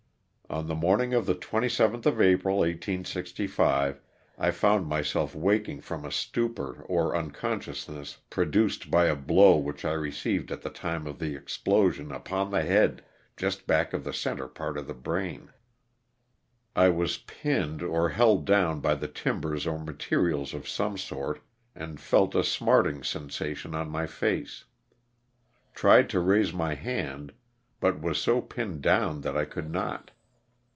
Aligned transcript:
On 0.49 0.67
the 0.67 0.75
morning 0.75 1.13
of 1.13 1.25
the 1.27 1.33
2?th 1.33 2.05
of 2.05 2.19
April, 2.21 2.57
1865, 2.57 4.01
I 4.37 4.51
found 4.51 4.85
myself 4.85 5.33
waking 5.33 5.79
from 5.79 6.03
a 6.03 6.11
stupor 6.11 6.81
or 6.89 7.15
unconsciousness, 7.15 8.17
pro 8.29 8.43
duced 8.43 8.91
by 8.91 9.05
a 9.05 9.15
blow 9.15 9.55
which 9.55 9.85
I 9.85 9.93
received 9.93 10.51
at 10.51 10.61
the 10.61 10.69
time 10.69 11.07
of 11.07 11.19
the 11.19 11.35
explosion 11.37 12.11
upon 12.11 12.51
the 12.51 12.63
head 12.63 13.01
just 13.37 13.65
back 13.65 13.93
of 13.93 14.03
the 14.03 14.11
center 14.11 14.49
part 14.49 14.77
of 14.77 14.87
the 14.87 14.93
brain. 14.93 15.51
I 16.75 16.89
was 16.89 17.19
pinned 17.19 17.81
or 17.81 18.09
held 18.09 18.43
down 18.43 18.81
by 18.81 18.95
the 18.95 19.07
tim 19.07 19.39
bers 19.39 19.65
or 19.65 19.79
materials 19.79 20.53
of 20.53 20.67
some 20.67 20.97
sort 20.97 21.41
and 21.75 21.97
felt 21.97 22.35
a 22.35 22.43
smarting 22.43 23.03
sen 23.03 23.21
LOSS 23.23 23.39
OF 23.39 23.39
THE 23.47 23.55
SULTANA. 23.55 23.85
271 23.85 23.85
sation 23.85 23.87
on 23.87 23.89
my 23.89 24.05
face; 24.05 24.65
tried 25.73 26.09
to 26.09 26.19
raise 26.19 26.51
my 26.51 26.73
hand 26.75 27.31
but 27.79 28.01
was 28.01 28.19
so 28.21 28.41
pinned 28.41 28.81
down 28.81 29.21
that 29.21 29.37
I 29.37 29.45
could 29.45 29.71
not. 29.71 30.11